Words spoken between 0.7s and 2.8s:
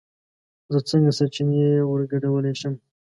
زه څنگه سرچينې ورگډولی شم